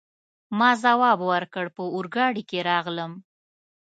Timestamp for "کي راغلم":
2.49-3.11